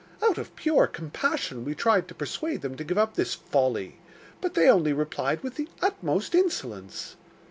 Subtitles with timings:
[0.23, 3.99] Out of pure compassion we tried to persuade them to give up this folly;
[4.41, 7.17] but they only replied with the utmost insolence.